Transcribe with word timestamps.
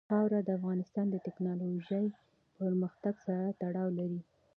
خاوره 0.09 0.39
د 0.43 0.49
افغانستان 0.59 1.05
د 1.11 1.15
تکنالوژۍ 1.25 2.05
پرمختګ 2.59 3.15
سره 3.25 3.45
تړاو 3.61 3.89
لري. 3.99 4.19